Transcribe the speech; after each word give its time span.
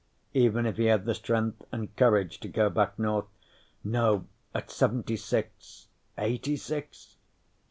Even 0.33 0.65
if 0.65 0.77
he 0.77 0.85
had 0.85 1.05
the 1.05 1.13
strength 1.13 1.63
and 1.71 1.95
courage 1.95 2.39
to 2.39 2.47
go 2.47 2.71
back 2.71 2.97
north 2.97 3.27
no, 3.83 4.25
at 4.51 4.71
seventy 4.71 5.15
six 5.15 5.89
(eighty 6.17 6.57
six?) 6.57 7.17